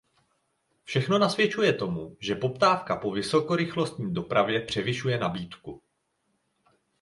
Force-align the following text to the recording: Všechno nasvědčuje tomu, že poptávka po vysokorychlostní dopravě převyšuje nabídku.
Všechno 0.83 1.19
nasvědčuje 1.19 1.73
tomu, 1.73 2.17
že 2.19 2.35
poptávka 2.35 2.95
po 2.95 3.11
vysokorychlostní 3.11 4.13
dopravě 4.13 4.61
převyšuje 4.61 5.17
nabídku. 5.17 5.81